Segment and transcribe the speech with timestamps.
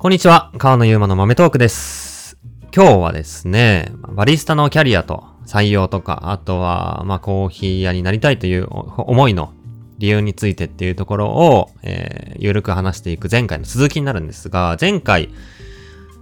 [0.00, 2.38] こんにちは、川野ゆうまの豆トークです。
[2.72, 9.52] 今日はですね、バリスタのキャリアと採用とか、あとは、まあ、コーヒー屋になりたいという思いの
[9.98, 15.30] 理由についてっていうところを、えー、ゆるく話していく前回の続きになるんですが、前回、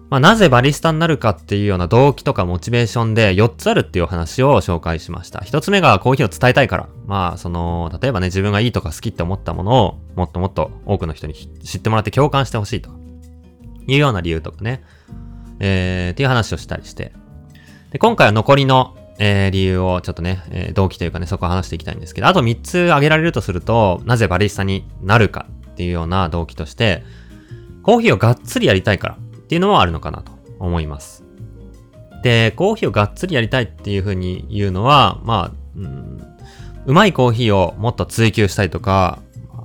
[0.08, 5.40] まあ、なぜバリスタになるかっていうような動機とかモチベーションで4つあるっていう話を紹介しました。
[5.40, 6.88] 1つ目がコーヒーを伝えたいから。
[7.06, 13.04] まあ、その、例えばね、自分がいいとか好きって思ったものをもっともっと多くの人に知ってもらって共感してほしいと
[13.86, 14.82] いうような理由とかね。
[15.58, 17.12] えー、っていう話をしたりして。
[17.90, 27.04] で、今回は残りの、えー、理由をちょっとね、えー、動機というかね、そこを話していきたいんですけど、あと3つ挙げられるとすると、なぜバリスタになるかっていうような動機として、
[27.82, 31.24] コーヒーをがっつりやりたいからっていうのもあるのかなと思います。
[32.22, 36.20] で、コーヒーをがっつりやりたいっていうふうに言うのは、まあ、うん、
[36.86, 39.20] うまいコーヒーをもっと追求したいとか、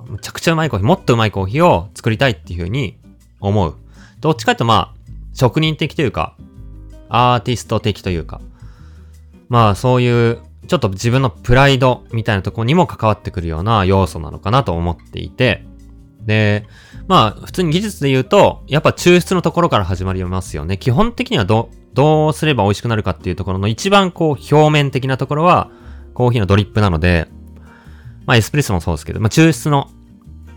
[0.08, 3.00] むちゃくちゃうまいコーヒー、もっとうまいコーヒーを作りたいっていうふうに
[3.40, 3.76] 思う。
[4.22, 5.02] どっちかっていうとまあ、
[5.34, 6.36] 職人的というか、
[7.10, 8.40] アーティスト的というか、
[9.50, 15.66] まあそういう、ちょっと自分のプライドみたいなところにも関わってくるような要素なのかなと思っていて、
[16.26, 16.66] で、
[17.08, 20.78] まあ普通に技術で言うと、やっぱ抽出のところから始まりますよね。
[20.78, 25.70] 基本的にはど、どうすれば美味しくなるかっていうところの一番こう表面的なところは、
[26.14, 27.28] コーヒーのドリップなので、
[28.26, 29.90] まあエスプレッソもそうですけど、まあ抽出の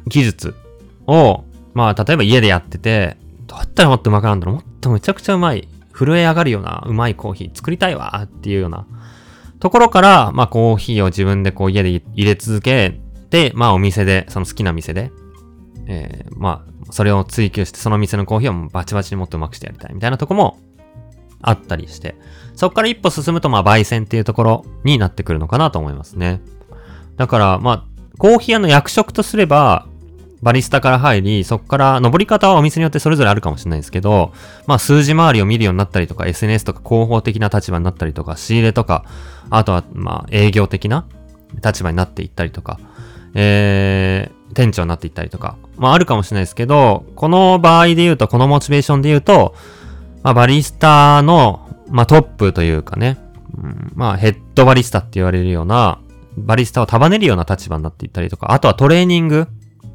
[0.07, 0.55] 技術
[1.07, 3.17] を、まあ例えば家でやってて、
[3.55, 4.55] どうやったらもっとうまくなるんだろう。
[4.57, 8.87] もっとめちゃくちゃうまい、震え上がるようなうまいコーヒー作りたいわっていうような。
[9.61, 15.13] ところから、まあコーヒーを自分でこう家で入れ続けて、まあお店で、その好きな店で、
[15.87, 20.59] えー、まあそれを追求して、その店のコーヒーをバチバチにもっとうまくしてやりたいみたいなとこも
[21.41, 22.17] あったりして、
[22.57, 26.41] そこから一歩進むとまあ焙煎っていうところになってくるのかなと思いますね。
[27.17, 27.85] だからまあ、
[28.19, 29.87] コーヒー屋の役職とすれば、
[30.45, 34.35] バリスタから入り、そこから登り方はお店によってそれぞれあるかもしれないですけど、
[34.67, 39.07] まあ数字回りを見るようになったりとか、SNS とか広報的な立場になったりとか、仕入れとか、
[39.49, 41.07] あとはまあ営業的な
[41.65, 42.79] 立場になっていったりとか、
[43.33, 49.55] えー、店長になっていったりとか、まああるかもしれないですけど、この場合で言うと、このモチベーションで言うと、
[50.23, 53.17] まあバリスタの、まあトップというかね、
[53.57, 56.01] うん、まあヘッドバリスタって言われるような、
[56.37, 59.49] バリスタを束ねるような立場になっていったりとか、あとはトレーニング、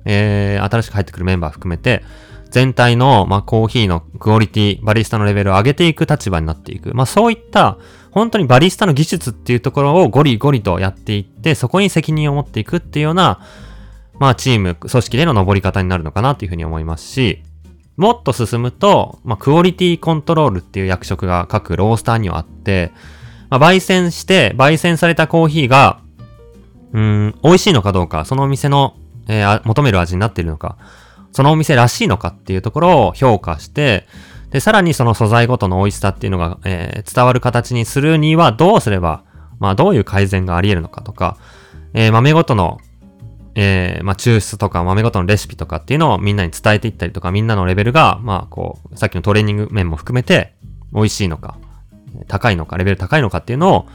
[0.06, 2.04] えー、新しく入ってくるメンバー含めて、
[2.50, 6.94] 全体の、まあ、コーヒーのクオリティ、バリスタのレベルを上げていく立場になっていく。
[6.96, 7.78] まあ、そういった、
[8.12, 13.40] 本当にバリスタの技術っていうところをゴリゴリとやっていって、そこに責任を持っていくっていうような、
[14.18, 17.44] まあ、チーム、組織での登り方になるのかなというふうに思いますし、
[17.98, 22.92] もっと進むと、まあ、クオリティコントロールっていう役職が各ロースターにはあって、
[23.50, 26.02] まあ、焙煎して、焙煎されたコーヒーが、
[26.94, 28.96] うん、美味しいのかどうか、そのお店の
[29.29, 30.75] えー、求める味になっているのか、
[31.31, 34.07] そのお店らしいのかっていうところを評価して、
[34.50, 39.23] で、さらにその素材ごとの美味しさっていうのが、えー、伝わる形にするにはどうすれば、
[39.59, 41.38] まあどういう改善があり得るのかとか、
[41.94, 42.79] えー、豆ごとの、
[43.53, 50.56] えー、まあ抽出とか豆ごとのレシピとかっていうのをみんなに伝えていったりとか、みんなのレベルが、まあこう、さっきのトレーニング面も含めて、
[50.91, 51.57] 美味しいのか、
[52.28, 53.85] 高いのか、レベル高いのかっていうのを、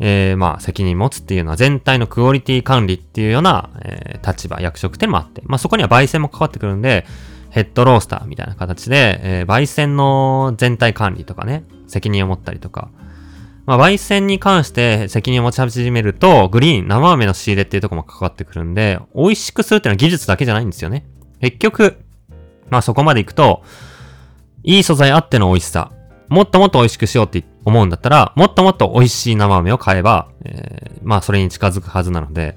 [0.00, 7.06] えー、まあ、責任持つっていうのは全体のクオリティ管理っていうような、えー、立場、役職っていうのもあって、まあそこには焙煎も関わってくるんで、
[7.50, 12.90] ヘッドロースターみたいな形で、えー、焙煎の全体管理とかね、責任を持ったりとか、
[13.66, 21.06] まあ焙煎に関して責任を持ち始めると、グリーン、生豆の仕入れっていうとこも関わってくるんで、美味しくするっていうのは技術だけじゃないんですよね。
[21.40, 21.96] 結局、
[22.68, 23.62] まあそこまで行くと、
[24.64, 25.92] いい素材あっての美味しさ、
[26.28, 32.56] もっともっと美味しくしようって思うんだったら、もっともっと美味しい生豆を買えば、えー、まあそれに近づくはずなので、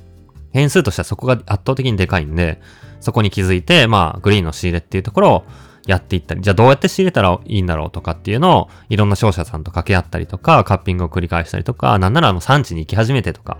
[0.51, 2.61] 変数としてはそこが圧倒的にでかいんで、
[2.99, 5.43] そこに気づいて、まあグリーンの仕入れっていうところを
[5.85, 13.57] やっていったり、じゃあどうやって仕入れたらいいんだろうとかっていうのを、いろんな商社さんと掛け合ったりとか、カッピングを繰り返したりとか、なんならもう産地に行き始めてとか、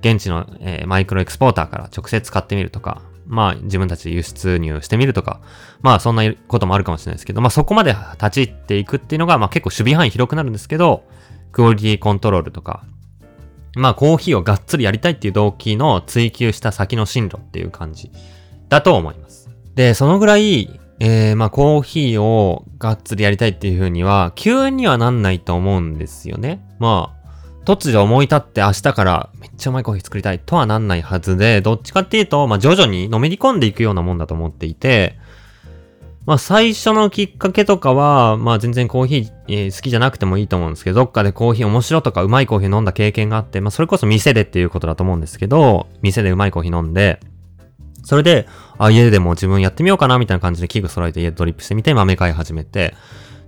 [0.00, 5.40] 現地の、えー、マイクロエクスポーターから直接買ってみるとか、まあ自分たちで輸出入してみるとか、
[5.82, 11.04] まあそんなこともあるかもしれないですけど、まあそこまで立ち入っていくっていうのが、まあ結構守備範囲広くなるんですけど、
[11.52, 12.84] クオリティコントロールとか、
[13.74, 18.10] まあコーヒーをがっつりやりたいっていう動機の追求した先の進路っていう感じ
[18.68, 19.50] だと思います。
[19.74, 26.64] で、そのぐらい、えー、まあコーヒーをがっつりやりたいっていう風には、急にはなんないと思うんですよね。
[26.78, 27.15] まあ、
[27.66, 35.18] 突如思い立って明日からめっちゃうまいコーヒー作りたいとはなんないはずで、どっちかっていうと、まあ徐々にのめり込んでいくようなもんだと思っていて、
[36.26, 47.20] まあ最初のきっかけとかは、まあ全然コーヒー、好きじゃなくてもいいと思うんですけど、どっかでコーヒー面白とかうまいコーヒー飲んだ経験があって、まあそれこそ店でっていうことだと思うんですけど、店でうまいコーヒー飲んで、
[48.04, 48.46] それで、
[48.78, 52.94] あ、家でも自分やってみようかなみたいな感じで器具揃えて家でドリップしてみて豆買い始めて、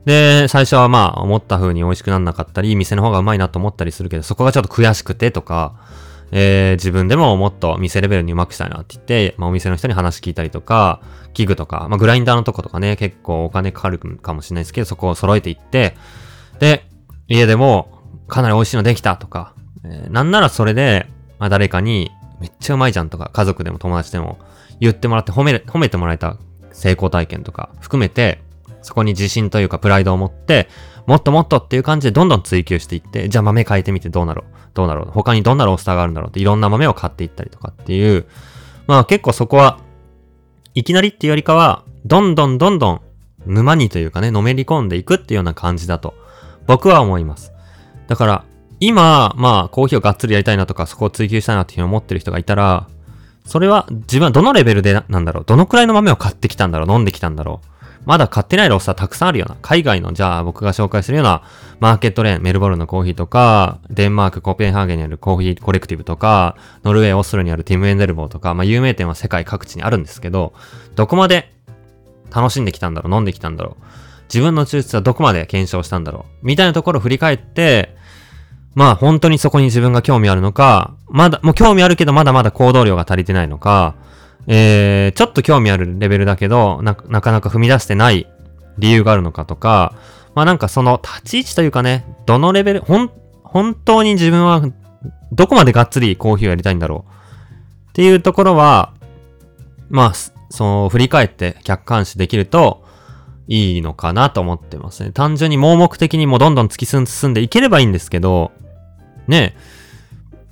[0.05, 5.75] で、最初はまあ思った風に美味しくなんなかったり、店の方がうまいなと思ったりするけど、そこがちょっと悔しくてとか、
[6.31, 11.01] えー、自分でももっと店レベルに上手くしたいなって言って、まあお店の人に話聞いたりとか、
[11.35, 15.97] 器具とか、まあグラインダーのとことかね、結構お金かかるかもしれないですけど、そこを揃えていって、
[16.59, 16.85] で、
[17.29, 19.55] 家でもかなり美味しいのできたとか、
[19.85, 21.07] えー、なんならそれで、
[21.39, 22.11] まあ誰かに
[22.41, 24.39] めっちゃうまいじゃんとか、家族でも友達でも
[24.81, 26.37] 言ってもらって褒め、褒めてもらえた
[26.73, 28.43] 成功体験とか含めて、
[28.83, 30.69] そこに自信というかプライドを持って、
[31.07, 34.55] もっともっとっていう感じでどんどん追求していって、じゃあ豆変えてみてどうなろう。
[34.75, 35.11] どうなろう。
[35.11, 38.27] 他にどんなロースターがあるんだろうっていろんな豆を買っていったりとかっていう、
[38.87, 39.79] まあ結構そこは、
[40.75, 43.01] いきなりっていうよりかは、どんどんどんどん
[43.47, 46.15] 沼にというかね、のめり込んでいくっていうような感じだと、
[46.67, 47.53] 僕は思います。
[48.07, 48.45] だから、
[48.81, 52.87] 今、まあ、コーヒーをがっつりやりたいなとか、そこを追求したいなっていうふうに思ってる人がいたら、
[53.45, 55.45] それは自分はどのレベルでなんだろう。
[55.47, 56.93] どのくらいの豆を買ってきたんだろう。
[56.93, 57.78] 飲んできたんだろう。
[58.09, 61.43] まだ買ってないロースターたくさんあるような、海外の、じゃあ僕が紹介するような、
[61.79, 70.55] マーケットレーン、メルボルンのコーヒーとか、デンマーク、コペンハーゲンにあるコーヒーコレクティブとか、ノルウェー、オストロにあるティム・エンデルボーとか、まあ有名店は世界各地にあるんですけど、
[70.97, 71.53] どこまで
[72.35, 73.85] 楽しんできたんだろう飲んできたんだろう
[74.33, 77.95] 自分の抽出はどこまで検証したんだろうみたいなところを振り返って、
[78.75, 83.97] まあ本当にそこに自分が興味あるのか、まだ、もう興味あるけどまだまだ行動量が足りてないのか、
[84.49, 88.27] えー、ちょっと興味あるレベルだけど、な、なかなか踏み出してない
[88.79, 89.95] 理由があるのかとか、
[90.35, 93.11] まあなんかその立ち位置というかね、どのレベル、ほん、
[93.45, 94.63] 本当に自分は
[95.33, 97.13] どこまでがっつりコーヒーをやりたいんだろう
[97.91, 98.95] っていうところは、
[99.91, 100.13] まあ、
[100.51, 102.85] その振り返って客観視できると
[103.49, 105.11] いいのかなと思ってますね。
[105.13, 108.53] 単純に盲目的にもどんどん突き進んでいければいいんですけど、
[109.27, 109.57] ね、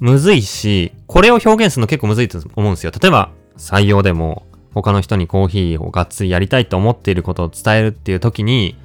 [0.00, 2.93] むずいし、これを表現するの結構むずいと思うんですよ。
[3.00, 8.76] 例えば、採用でも、他の人にコーヒーをがっつりやりたいと思っていることを伝えるっていう時に、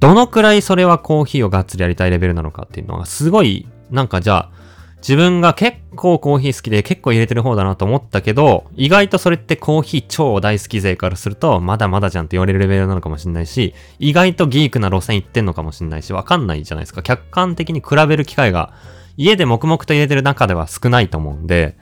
[0.00, 4.64] どのくらいそれはコーヒーをがっつりやりたいレベルなのかっていうのがすごい、なんかじゃあ、
[4.98, 17.02] 自分が結構コーヒー好きで結構入れてる方だなと思ったけど、意外とそれってコーヒー超大好き勢からすると、まだまだじゃんって言われるレベルなのかもしれないし、意外とギークな路線行ってんのかもしれないし、わかんないじゃないですか。
[17.02, 18.72] 客観的に比べる機会が、
[19.18, 21.76] 家で黙々と入れてる中では少ないと思うんで、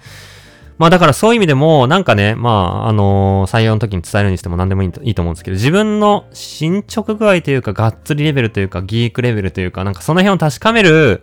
[0.83, 11.23] まあだからそういう意味でも、なんかね、まあ、あのー、採用の時に伝えるにしても何でもいいいいと思うんですけど、自分の進捗具合というか、がっつりレベルというか、ギークレベルというか、なんかその辺を確かめる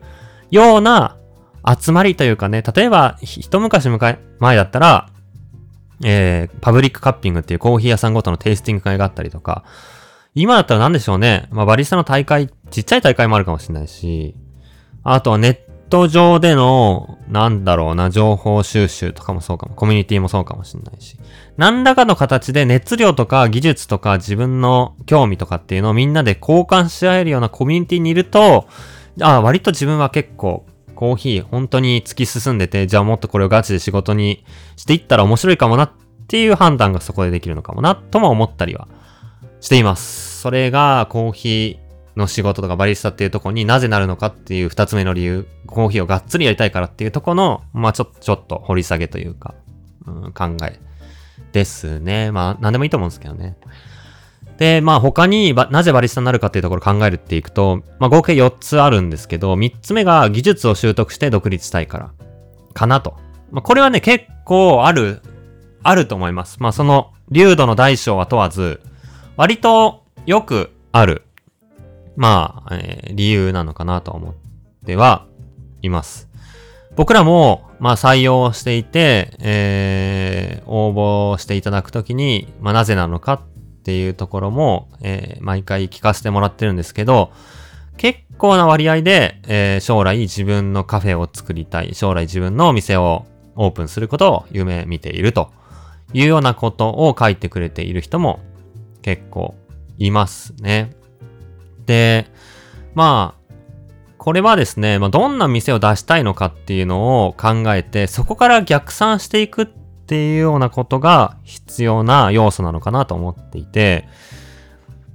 [0.50, 1.18] ような
[1.78, 5.10] 集まりというかね、例えば、一昔前だったら、
[6.06, 9.66] えー、パブリックカッピングっていうコーヒー屋さんごとのテイスティング会があったりとか、
[10.36, 11.50] 今だったら何でしょうね。
[11.52, 14.36] まあ、バリスタの大会、ちっちゃい大会もあるかもしれないし、
[15.04, 21.18] あとはネット上での、なんだろうな、情報収集とかもそうかも、コミュニティもそうかもしれないし、
[21.58, 28.68] 何らかの形で熱量とか技術とか自分の興味とかっていうのをみんなで交換し合えるようなコミュニティにいると、
[29.22, 30.66] あ割と自分は結構
[30.96, 34.46] コーヒー本当に突き進んでて、じゃあもっとこれをガチで仕事に
[34.76, 35.92] していったら面白いかもなっ
[36.28, 38.88] ていう判断がそこでできるのかもなとも思ったりは
[39.60, 40.40] しています。
[40.42, 49.56] それがコーヒー、の仕事とかバリスタっていうとこになぜなるのかっていう二つ目の理由、コーヒーをがっつりやりたいからっていうとこの、まあちょっ、ちょっと掘り下げというか、
[50.06, 50.80] うん、考え
[51.52, 52.32] ですね。
[52.32, 53.58] まあ何でもいいと思うんですけどね。
[54.58, 62.12] で、まあ他になぜバリスタになるかっていうところ考えるっていくと、まあ合計4つあるんですけど、3つ目が技術を習得して独立したいから、
[62.74, 63.16] かなと。
[63.52, 65.22] まあこれはね、結構ある、
[65.82, 66.58] あると思います。
[66.60, 68.82] まあその、流度の大小は問わず、
[69.38, 71.24] 割とよくある
[72.20, 74.34] まあ、えー、理由なのかなと思っ
[74.86, 75.26] ては
[75.82, 76.28] います。
[76.98, 83.42] 僕らも、まあ、採用していて、えー、応募していただくときに、まあ、なぜなのかっ
[83.84, 87.32] ていうところも、えー、毎回聞かせてもらってるんですけど、
[87.96, 95.54] 結構な割合で、えー、将来自分のカフェを作りたい、将来自分のお店をオープンすることを夢見ていると
[96.12, 98.42] いうようなことを書いてくれている人も
[99.04, 99.56] 結構
[99.98, 100.99] いますね。
[101.90, 102.28] で、
[102.94, 103.54] まあ、
[104.20, 114.08] これはですね、まあ、どんな店を出したいのかっていうのを考えて、そこから逆算していくっていうようなことが必要な要素なのかなと思っていて、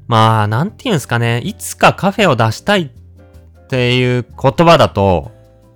[0.08, 5.30] まあ、なんて言うんですかね、いつかカフェを出したいっていう言葉だと、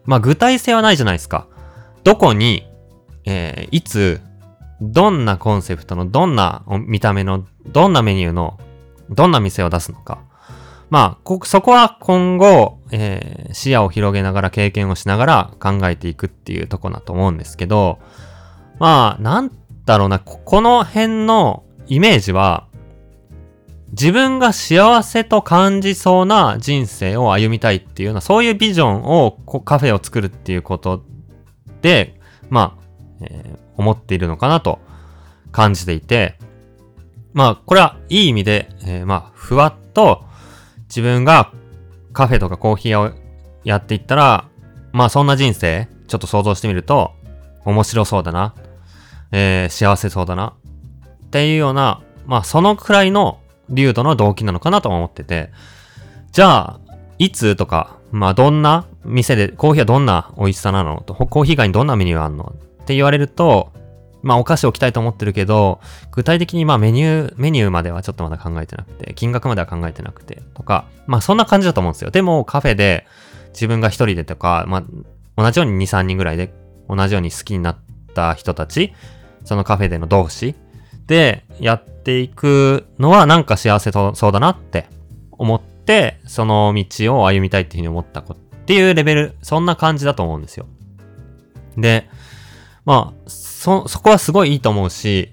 [0.04, 1.46] まあ具体性はないじゃないですか。
[2.02, 2.68] どこに、
[3.24, 4.20] えー、いつ、
[4.80, 8.58] どんなコンセプトの、どんな見た目の、どんなメニューの、
[9.10, 10.26] どんな店を出すのか。
[10.90, 17.98] まあ、そこは今後、えー、視野を広げながら経験をしながら考えていくっていうとこだと思うんですけど、
[18.78, 19.52] まあ、なん
[19.84, 22.66] だろうな、ここの辺のイメージは、
[23.90, 29.32] 自分が幸せと感じそうな人生を歩みたいっていうような、そういうビジョンを
[29.64, 31.04] カフェを作るっていうこと
[31.82, 32.82] で、まあ、
[33.22, 34.78] えー、思っているのかなと
[35.52, 36.38] 感じていて、
[37.32, 40.27] まあ、これはいい意味で、えー、まあ、ふわっと
[40.88, 41.52] 自分が
[42.12, 43.12] カフェとかコーヒー屋を
[43.64, 44.48] やっていったら、
[44.92, 47.12] まあそんな人生、ちょっと想像してみると、
[47.64, 48.54] 面白そうだな、
[49.30, 50.54] えー、幸せそうだな、
[51.26, 55.50] っていうような、まあそのくらいの流度の動機なのかなと思ってて、
[56.32, 56.80] じゃあ、
[57.18, 63.72] いつとか、まあどんな店で、コーヒーはどんな美味しさなのと、コーヒー以外にどんなメニューあんのって言われると、
[64.22, 72.10] まあお菓子置きたいと思ってるけど、具体的にまあメニュー、メニューまではちょっとまだ考えてなくて、金額までは考えてなくて、とか、まあそんな感じだと思うんですよ。
[72.10, 73.06] でもカフェで
[73.50, 74.84] 自分が一人でとか、まあ
[75.42, 76.52] 同じように2、3人ぐらいで
[76.88, 77.76] 同じように好きになっ
[78.14, 78.92] た人たち、
[79.44, 80.54] そのカフェでの同士
[81.06, 84.86] でやっていくのはなんか幸せそうだなって
[85.32, 90.66] 思って、その道を歩みたいっていうふうに思った子っていうレベル、そんな感じだと思うんですよ。
[91.76, 92.10] で、
[92.88, 95.30] まあ、そ、そこはすごいいいと思うし、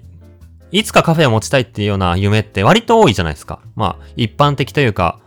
[0.72, 3.60] いつかカフェを持ちたいっていうような夢って割と多いじゃないですか。
[3.74, 5.20] まあ、一般的というか、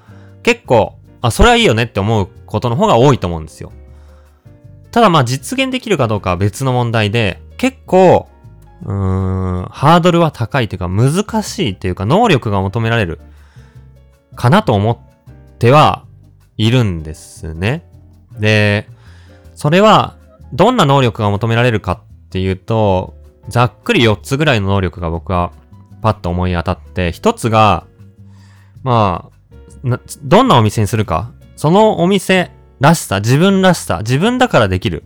[0.44, 3.72] 結構、あ、それはいいよねって思うことの方が多いと思うんですよ。
[4.92, 8.30] ただまあ実現できるかどうかは別の問題で、結構、
[8.84, 13.20] うーん、ハードルは高いというか難しいというか能力が求められる
[14.36, 14.98] かなと思っ
[15.58, 16.06] ては
[16.58, 17.90] いるんですね。
[18.40, 18.88] で、
[19.56, 20.16] それは
[20.54, 23.16] どんな能力が求められるかっていうと、
[23.48, 25.52] ざっくり4つぐらいの能力が僕は
[26.04, 27.88] パッと思い当たって、1つが、
[28.84, 29.32] ま
[29.84, 35.04] あ、どんなお店にするか、そのお店らしさ、自分らしさ、自分だからできる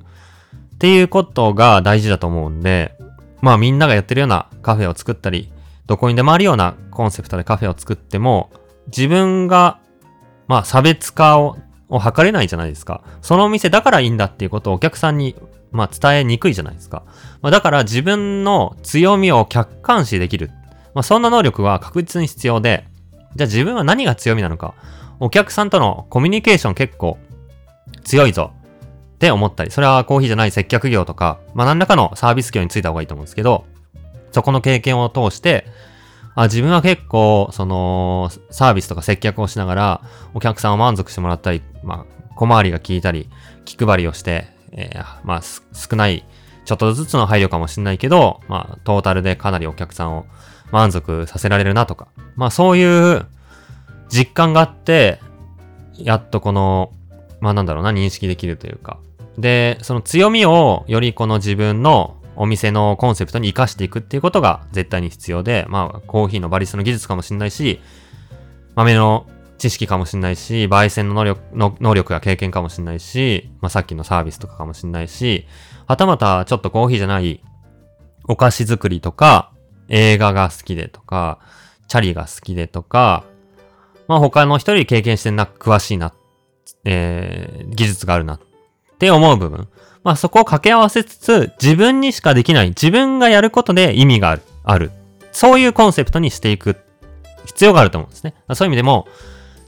[0.76, 2.98] っていうことが大事だと思うんで、
[3.42, 5.50] まあみんながやってるようなカフェを作ったり、
[5.86, 8.52] どこにでもあるようなコンセプトでカフェを作っても、
[8.88, 9.80] 自分が、
[10.48, 13.02] まあ差別化を、を図れないじゃないですか。
[13.22, 15.36] そのお店だからいいんだっていうことをお客さんに
[15.74, 17.04] まあ伝えにくいじゃないですか。
[17.42, 20.52] まあだから自分の強みを客観視できる。
[20.94, 22.86] まあそんな能力は確実に必要で、
[23.36, 24.76] じゃあ自分は何が強みなのか。
[25.20, 27.18] お客さんとのコミュニケーション結構
[28.04, 28.52] 強いぞ
[29.16, 33.66] って思ったり、それはコーヒーじゃない接客業とか、まあ何らかのサービス業についた方がいいと思うんですけど、
[34.32, 35.66] そこの経験を通して、
[36.36, 40.02] あ自分は結構、その、サービスとか接客をしながら、
[40.34, 43.30] お客さんを満足してもらったり、まあ、小回りが効いたり、
[43.66, 46.26] 気配りをして、えー、まあ、少ない、
[46.66, 50.26] ちょっとずつの配慮かもしれないけど、まあ、トータルでかなりお客さんを
[50.72, 53.26] 満足させられるなとか、まあ、そういう
[54.10, 55.20] 実感があって、
[55.98, 56.92] やっとこの、
[57.40, 58.98] まあ、なんだろうな、認識できるというか。
[59.38, 67.80] で、その強みをよりこの自分のお店のコンセプトに活かしていくっていうことが絶対に必要で、まあ、コーヒーのバリスタの技術かもしれないし、
[68.76, 69.28] 豆の
[69.64, 75.46] 知識かもしんないし、焙煎の能力の能力や経験かもしんないし、まあ、さっきのサービスとかかもしんないし、
[75.88, 77.42] はたまたちょっとコーヒーじゃない
[78.28, 79.54] お菓子作りとか、
[79.88, 81.40] 映画が好きでとか、
[81.88, 83.24] チャリが好きでとか、
[84.10, 86.14] まあ他の人より経験してな、詳しいな、
[86.84, 88.40] えー、技術があるなっ
[89.00, 89.70] て思う部分。
[90.04, 94.92] まあそこを掛け合わせつつ、自分にしかできない、自分がやることで意味がある、ある。
[95.32, 96.76] そういうコンセプトにしていく
[97.46, 98.34] 必要があると思うんですね。
[98.56, 99.08] そういう意味でも、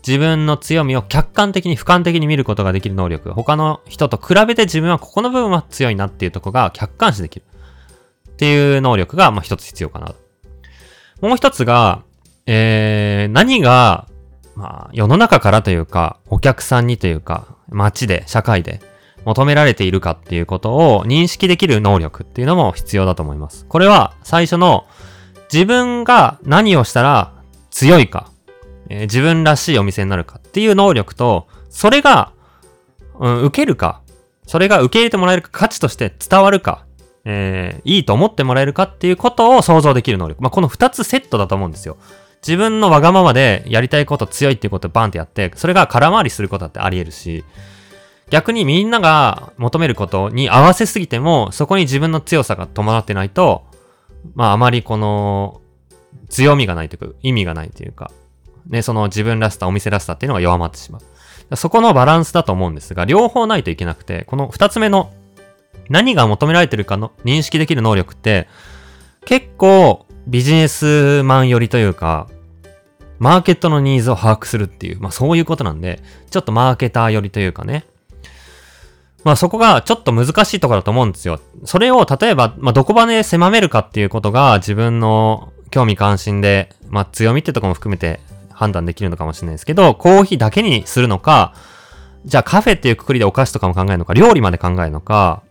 [0.06, 3.32] 自分の強みを客観的に俯瞰的に見ることができる能力。
[3.34, 7.46] 他の人と比べて自分はここの部分は強いなっていうとこが客観視できる。
[8.30, 10.14] っていう能力が、まあ一つ必要かな。
[11.22, 12.04] もう一つが、
[12.46, 14.08] えー、何が、
[14.56, 18.82] まあ世の中からというか、お客さんにというか、街で、社会で
[19.26, 23.66] 求められているかっていうことを認識できる能力っていうのも必要だと思います。
[23.66, 24.86] これは最初の
[25.52, 27.34] 自分が何をしたら
[27.72, 28.32] 強いか
[28.90, 32.32] えー、自分らしいお店になるかっていう能力と、それが、
[33.20, 34.02] うん、受けるか、
[34.46, 36.86] それが受け入れてもらえるか、価値として伝わるか、
[37.26, 40.42] えー、いいと思ってもらえるかっていうことを想像できる能力。
[40.42, 41.98] まあ、この二つセットだと思うんですよ。
[42.46, 47.44] 自分のわがままでやりたいこと強いっていうことをバンってやって、それが空回りすることだってあり得るし、
[48.30, 53.66] 逆にみんなが求めることに合わせすぎても、そこに自分の強さが伴ってないと、
[54.36, 55.62] まああまりこの
[56.30, 58.12] 強みがないというか、意味がないというか、
[58.70, 61.56] ね、その自分らしさ、お店らしさっていうのが弱まってしまう。
[61.56, 65.12] そこのバランスだと思うんですが、両方ないといけなくて、この二つ目の
[65.90, 68.48] 何が求められてるかの認識できる能力って、
[69.26, 72.28] 結構ビジネスマン寄りというか、
[73.20, 77.86] マーケットのニーズを把握するっていう、まあそういうことなんで、ちょっとマーケター寄りというかね。
[79.24, 81.40] まあそこがちょっと難しいところだと思うんですよ。
[81.64, 88.20] それを例えば、まあどこまで狭めるかっていうことが自分の興味関心で、まあ強みってとこも含めて
[88.56, 91.54] 判断できるのかもしれないですけど、コーヒーだけにするのか、
[92.26, 95.44] じゃあカフェっていうくくりでお菓子とかも考えるのか、料理まで考えるのか、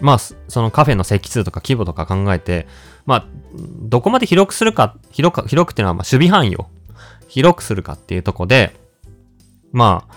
[0.00, 2.66] まあ、そのカフェの席数とか規模とか考えて、
[3.06, 6.66] まあ、どこまで広くするか、広く、広くっていうのはまあ守備範囲を
[7.28, 8.74] 広くするかっていうとこで、
[9.72, 10.14] まあ、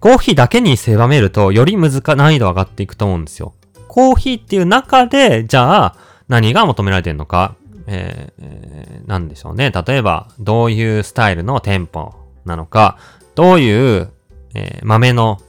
[0.00, 3.54] コーヒーだけに狭めると、より難、難易度上がっていくと思うんですよ。
[3.88, 5.96] コーヒーっていう中で、じゃあ、
[6.28, 7.54] 何が求められてるのか、
[7.86, 9.70] えー、え、なんでしょうね。
[9.70, 12.14] 例えば、どういうスタイルの店舗
[12.44, 12.98] なのか、
[13.34, 14.10] どういう、
[14.54, 15.40] えー、豆の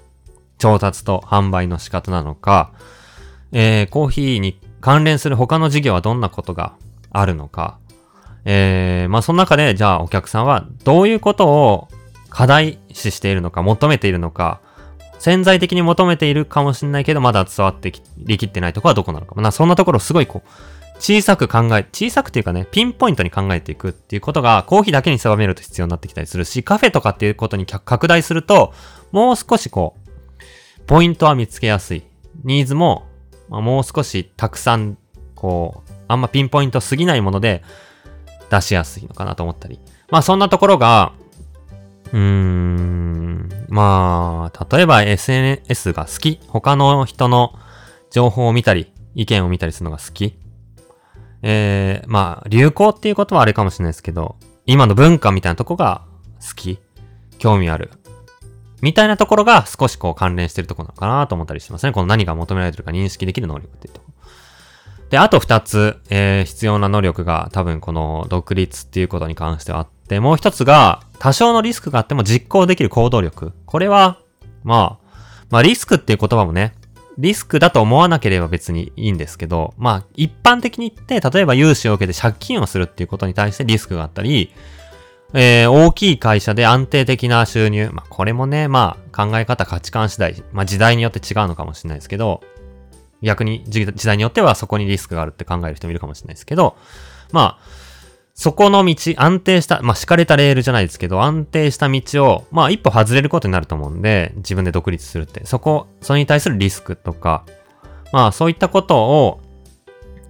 [0.58, 2.72] 調達と販売の仕方なのか、
[3.52, 6.76] えー、コーヒーに関連する他の事業はどんなことが
[7.12, 7.78] あるのか、
[8.46, 11.88] えー、まあその中で、じゃあお客さんはどういうことを
[12.30, 14.62] 課題視しているのか、求めているのか、
[15.20, 19.34] 潜在的に求めているかもしれないけど、まだ伝わってき、りきってないところはどこなのか。
[19.36, 20.50] まあそんなところすごいこう、
[21.00, 28.74] 小さく考え、小さくっていうかね、ピンポイントに考えていくっていうことが、コーヒーだけに狭めると必要になってきたりするし、カフェとかっていうことに拡大すると、
[29.12, 32.04] もう少しこう、ポイントは見つけやすい。
[32.44, 33.08] ニーズも
[33.50, 34.98] まあ、もう少したくさん、
[35.36, 37.64] こう、あんまピンポイントすぎないもので
[38.50, 39.80] 出しやすいのかなと思ったり。
[40.10, 41.14] まあそんなところが、
[42.14, 46.40] うーん、まあ、例えば SNS が好き。
[46.48, 47.54] 他の人の
[48.12, 50.38] 情報を見たり、意見を見たりするのが好き。
[51.48, 54.36] えー、まあ、流行っていうことはあれかもしれないですけど、
[54.66, 56.02] 今の文化みたいなとこが
[56.42, 56.80] 好き。
[57.38, 57.92] 興味ある。
[58.82, 61.92] みたいなところが少しこう関連してるとこなのかなと思ったりしますね。
[61.92, 64.02] この何が求められてるか認識できる能力っていうと。
[65.12, 73.54] で、あと二つ、えー、必要な能力が多分この独立っていうことに関してはあって、もう一つが多少のリスクがあっても実行できる行動力。
[73.68, 74.20] これは、
[74.64, 75.06] まあ、
[75.52, 76.74] まあリスクっていう言葉もね、
[77.18, 84.52] リスクだと思わなければ別にいいんですけど、まあ一般的に言って、例えば融資を受けて借金をするっていうことに対してリスクがあったり、
[85.34, 87.90] えー、大きい会社で安定的な収入。
[87.92, 92.42] まあ、これもね、まあ、考え方、価値観次第、まあ、時代によって違うのかもしれないですけど、
[93.22, 96.78] 逆に時代によってはそこにリスクがあるって考える人もいるかもしれないですけど、
[97.32, 97.75] まあ、
[98.36, 105.46] そこの道、安定した、まあ、敷かれたレールじゃないですけど、安定した道を、まあ、一歩外れることになると思うんで、自分で独立するって。
[105.46, 107.46] そこ、それに対するリスクとか、
[108.12, 109.42] まあ、そういったことを、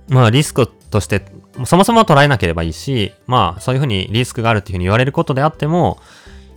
[0.08, 1.26] まあ、リスクとして
[1.63, 6.00] そもそも捉えなければいいし、まあ、そういうふうにリスクがあるっていうふうに言われることであっても、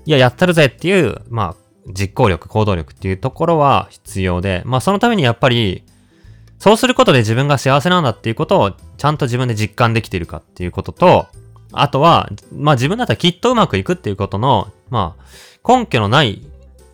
[0.04, 1.56] いや、やったるぜっていう、まあ、
[1.86, 5.84] 実行力、行動力っていうところは必要で、まあ、そのためにやっぱり、
[6.58, 11.26] そうすることで自分が幸せなんだっていうことをちゃんと自分で実感できているかっていうことと、
[11.72, 16.42] あとは、まあ自分だったらきっとうまくいくっていうことの、まあ、根拠のない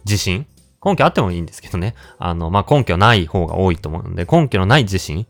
[0.05, 0.47] 自信
[0.85, 1.95] 根拠あってもいいんですけどね。
[2.19, 5.27] あの、まあ根拠ない方が多いと思うんで、根拠のない自信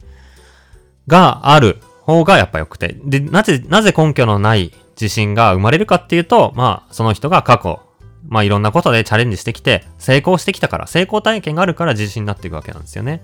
[1.06, 2.96] がある方がやっぱ良くて。
[3.04, 7.80] で、なぜ、なぜ根拠のない自信が生まれるかっていうと、まあ、その人が過去、
[8.26, 13.22] まあいろんなことでチャレンジしてきて、成功してきたから、成功体験があるから自信になっていくわけなんですよね。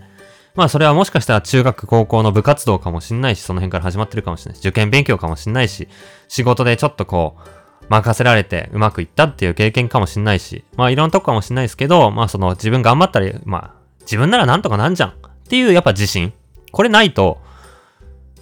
[0.55, 5.89] まあそれはもしかしたら中学、高校の部活動かもしんないし、その辺から始まってるかもしれないし、受験勉強かもしんないし、
[6.29, 15.13] 仕事でちょっとこう、任せられてうまくいったっていう経験かもしんないし、まあいろんなとこかもしんないですけど、まあその自分頑張ったり、まあ自分ならなんとかなんじゃんっ
[15.49, 16.33] ていうやっぱ自信。
[16.73, 17.41] これないと、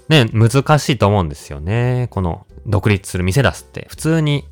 [0.09, 2.09] ね、難しいと思うんですよね。
[2.11, 3.87] この、独立する店出すって。
[3.88, 4.47] 普通に、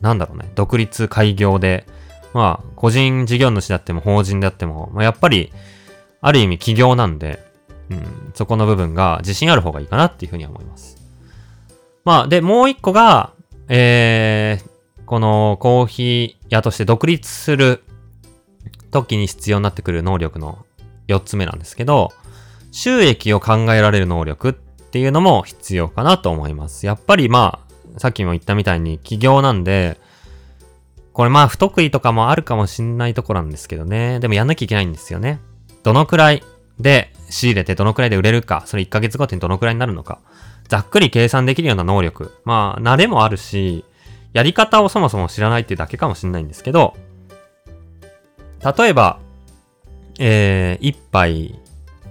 [0.00, 1.86] なんだろうね、独立開業で、
[2.32, 5.52] まあ、個人事業主であっても法人であっても、まあ、やっぱり、
[6.20, 7.42] ある意味企業なんで、
[7.90, 10.96] うん、そこの部分が自信ある方がいいかなっていうふうに思います。
[12.04, 13.32] まあ、で、もう一個が、
[13.68, 17.82] えー、このコーヒー屋として独立する
[18.90, 20.64] 時に必要になってくる能力の
[21.08, 22.12] 4つ目なんですけど、
[22.72, 26.86] 収益を考えられる能力っていうのも必要かなと思います。
[26.86, 27.60] やっぱりま
[27.96, 29.98] あ、さっきも言ったみたいに起業なんで、
[31.12, 34.20] これまあ不得意とかもあるかもしんないとこなんですけどね。
[34.20, 35.40] でもやんなきゃいけないんですよね。
[35.82, 36.42] どのくらい
[36.78, 40.18] で仕入れてどのくらいで売れるか、それ1ヶ月ごとにどのくらいになるのか、
[40.68, 42.32] ざっくり計算できるような能力。
[42.44, 43.84] まあ、慣れもあるし、
[44.32, 46.96] やり方をそもそも知らないっていうだけかもしんないんですけど、
[48.78, 49.18] 例えば、
[50.18, 51.58] えー、1杯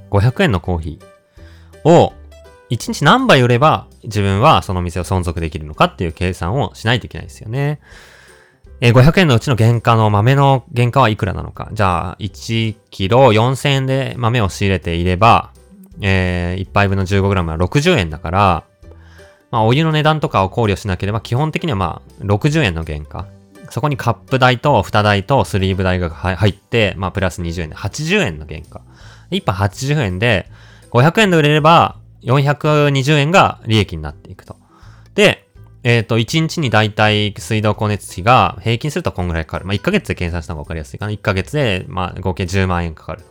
[0.09, 2.13] 500円のコーヒーを
[2.69, 7.79] 1日何杯売れば自分はその店を存続できるのかっていう計算をしないといけないですよね。
[8.81, 11.69] えー、500円のうちの原価の豆の原価はいくらなのか。
[11.73, 15.51] じゃあ、1キロ4000円で豆を仕入れていれば、
[16.01, 18.63] えー、1杯分の 15g は60円だから、
[19.51, 23.27] まあ、お湯の値段とかを考慮しなければ、基本的にはまあ、60円の原価。
[23.69, 28.81] そこにカップ代と蓋代とスリーブ代が入って、まあ、プラス20円で80円の原価。
[29.31, 30.49] 1杯80円で、
[30.91, 34.55] 500円で売れれば、420円が利益になっていくと。
[35.15, 35.48] で、
[35.83, 39.65] えっ、ー、と、1日にだいたい水道光熱費が平均するとこんぐらいかかる。
[39.65, 41.11] まあ、1ヶ月で計算した方がわかりやすいかな。
[41.11, 43.23] 1ヶ月で、まあ、合計10万円かかる。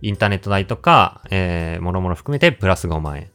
[0.00, 3.30] インターネット代とか、えー、もろもろ含めてプラス5万円。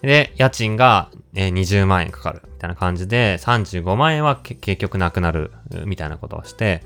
[0.00, 2.42] で、家賃が、えー、20万円かかる。
[2.44, 5.50] みたいな感じで、35万円は結局なくなる。
[5.86, 6.82] みたいなことをして。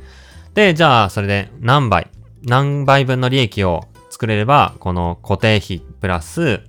[0.55, 2.09] で、じゃあ、それで何倍、
[2.43, 6.63] 何倍分の利益を作れれば、この固定費プラス、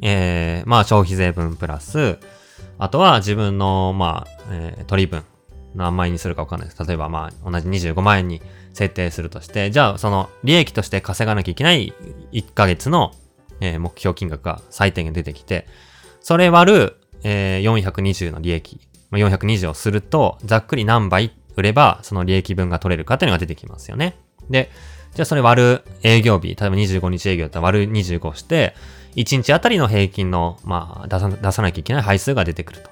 [0.00, 2.18] えー、まあ消費税分プラス、
[2.78, 5.24] あとは自分の、まあ、えー、取り分、
[5.74, 6.84] 何万円にするかわかんないです。
[6.84, 8.40] 例えば、まあ、同じ25万円に
[8.72, 11.92] 設定するとして、じゃあ、その利益として稼がなきゃいけない
[12.32, 13.12] 1ヶ月の、
[13.60, 15.66] えー、目標金額が最低限出てきて、
[16.20, 18.80] それ割る、えー、420の利益、
[19.12, 24.16] 420をすると、ざっくり何倍売れば、その利益分が取れるかっていうのが出てきますよね。
[24.50, 24.70] で、
[25.14, 28.74] じゃあそれ割る営業日、例えば25日営業だったら割る25して、
[29.16, 32.90] 1日あたりの平均の、まあ、出さ出さなきゃいけない配数が出てくると。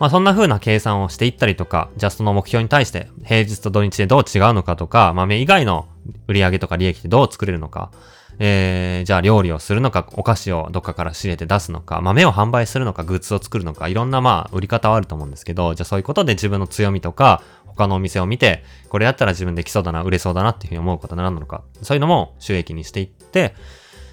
[0.00, 5.88] まあ、そんな風な計算をしていったりとか、ジャストの目標に対して平日と土日でどう違うのかとか、豆以外の
[6.26, 7.92] 売上とか利益ってどう作れるのか、
[8.38, 23.54] えー、じゃあ料理をするのか、お菓子をどっかから仕入れて出すのか、豆を販売するのか、グッズを作るのか、いろんなまあ売り方はあると思うんですけど、じゃあそういうことで自分の強みとか、他のお店を見て、これやったら自分できそうだな、売れそうだなっていうふうに思うことは何なのか、そういうのも収益にしていって、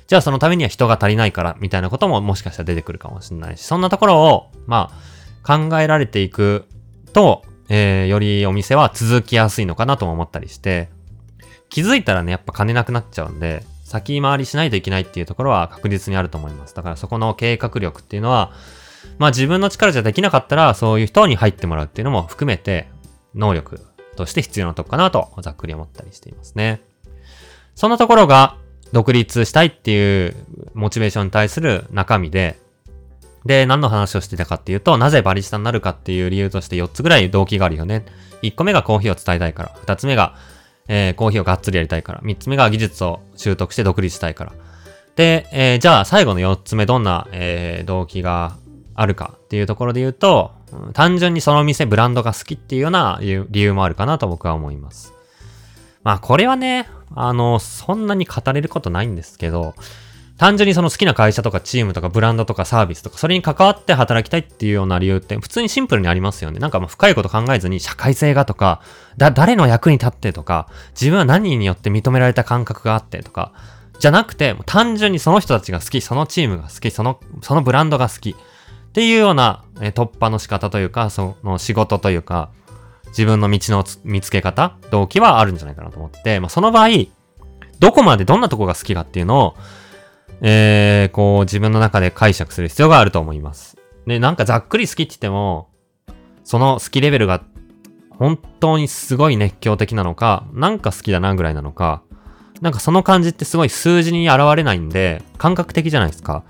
[0.08, 4.92] じゃあそのためには人が足りないから、みたいなことももしかしたら出てくるかもしれないし、そんなところを、ま
[5.44, 6.66] あ、考えられていく
[7.14, 10.90] と、えー、よりお店は続きやすいのかなとも思ったりして、
[11.70, 16.76] 気づいたらね、やっぱ金なくなっちゃうんで、先回りしないといけないっていうところは確実にあると思います。
[16.76, 18.52] だからそこの計画力っていうのは、
[19.18, 22.90] まあ自分の力じゃできなかったら、そういう人に入ってもらうっていうのも含めて、
[23.36, 23.82] 能力
[24.16, 26.82] として必要なとこかなと、ざっくり思ったりしていますね。
[27.76, 28.58] そんなところが、
[28.94, 30.36] 独立したいっていう
[30.74, 32.58] モチベーションに対する中身で、
[33.46, 38.06] で、何の話をしてたかっていうと、なぜバリスタになるかっていう理由として4つぐらい動機があるよね。
[38.42, 39.76] 1個目がコーヒーを伝えたいから。
[39.86, 40.36] 2つ目が、
[40.88, 42.20] えー、コーヒーをがっつりやりたいから。
[42.22, 44.54] 3つ目が技術を習得して独立したいから。
[45.16, 48.58] で、えー、じゃあ最後の4つ目どんな、えー、動機が
[48.96, 50.52] あるかっていうところで言うと、
[50.94, 55.14] 単純にその店、ブランドが好きっていうような理由もあるかなと僕は思います。
[56.04, 59.76] まあこれはね、あの、そんなに語れることないんですけど、
[60.38, 66.60] 単純にその好きな会社とかチームとかブランドとかサービスとか、それに関わって働きたいっていうような理由って普通にシンプルにありますよね。
[66.60, 68.82] なんかもう深いこと考えずに社会性がとか、
[69.18, 73.52] だ、誰の役に立ってとか、自分は何によって認められた感覚があってとか、
[74.00, 78.36] じゃなくて、単純にその人たちが好き、そのチームが好き、その、そのブランドが好きっ
[78.94, 82.50] ていうような、え突破の仕方というか、その仕事というか、
[83.10, 86.90] 自分の道の見つけ方、動機はあるんじゃないかなと思って、まあ、その場合、
[87.80, 89.56] どこまでどんなとこが好きかっていうのを、
[90.42, 93.78] えー、こう自分の中で解釈する必要があると思います。
[94.06, 95.70] で、なんかざっくり好きって言っても、
[96.44, 97.44] その好きレベルが
[98.18, 102.02] 本当にすごい熱狂的なのか、なんか好きだなぐらいなのか、
[102.62, 106.44] なんかその感じってすごい数字に現れないんで、感覚的じゃないですか。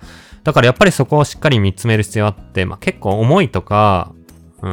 [0.43, 4.13] だからやっぱりそこをしっかり見つめる必要あって、まあ、結構思いとか、
[4.61, 4.69] うん、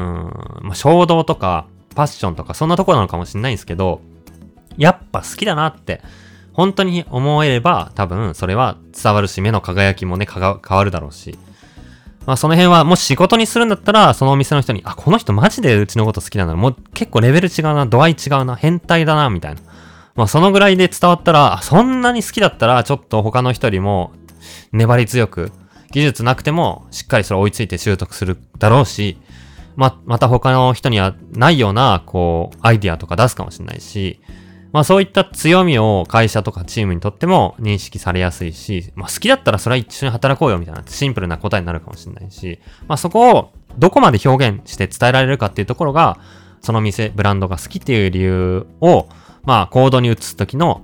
[0.63, 4.01] まあ、衝動とか、パッションとか、そんなところなのかもしれないんですけど、
[4.77, 6.03] やっぱ好きだなって
[6.55, 11.37] 本当に思えれば、多分それは伝わるし、目の輝きもね、変わるだろうし。
[12.27, 16.55] まあその辺は、もし仕事にするんだったら、そのお店の人に、あ、この人マジでうちのこと好きなんだ。
[16.55, 19.61] もう結構レベル違うな、度合い違うな、変態だな、みたいな。
[20.15, 24.13] まあそのぐらいで伝わったら、そんなに好きだったら、ちょっと他の人よりも
[24.73, 25.51] 粘り強く、
[25.91, 29.19] 技術なくてもしっかりそれ追いついて習得するだろうし、
[29.77, 34.21] ま、また他の人にはないような、こう、アイディアとか出すかもしれないし、
[34.75, 42.59] まあそういった強みを会社とかチームにとっても認識されやすいし、まあ好きだったらそれは一緒に働こうよみたいなシンプルな答えになるかもしれないし、
[42.89, 46.19] まあそこをどこまで表現して伝えられるかっていうところが、
[46.61, 49.09] その店、ブランドが好きっていう理由を、
[49.45, 50.83] まあ行動に移すときの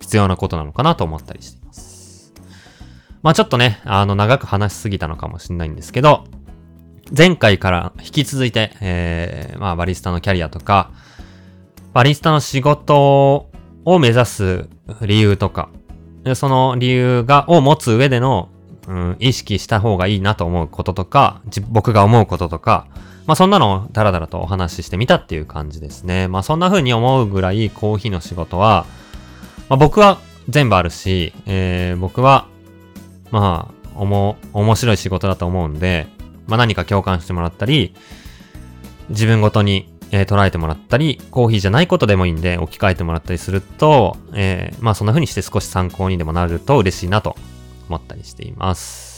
[0.00, 2.34] 必要なことなのかなと思ったりしています。
[3.22, 6.24] まあちょっとね、あの長く話しすぎたのかもしれないんですけど、
[7.16, 10.90] 前回から引き続いて、えー、まあバリスタのキャリアとか、
[11.92, 13.48] バリスタの仕事
[13.84, 14.68] を目指す
[15.02, 15.70] 理由とか、
[16.34, 18.48] その理由が、を持つ上での、
[18.86, 22.86] うん、意識した方がいいなと思うこととか、僕が思うこととか、
[23.26, 26.28] まあそんなのをダラダラとお話ししてみたっていう感じですね。
[26.28, 28.86] まあそんな風に思うぐらいコーヒーの仕事は、
[29.68, 30.18] まあ僕は
[30.48, 32.46] 全部あるし、えー、僕は、
[33.30, 36.06] まあ、おも、面白い仕事だと思うんで、
[36.50, 37.94] まあ何か共感してもらったり、
[39.08, 47.36] 自分ごとにえー、捉えてもらったり、コーヒーじゃないことでもいいんで置き換えてもらったりすると、えー、まあそんな風にして少し参考にでもなると嬉しいなと
[47.88, 49.09] 思ったりしています。